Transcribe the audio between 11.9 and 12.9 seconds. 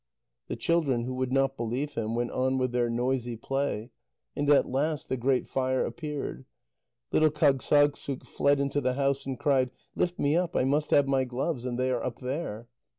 are up there!"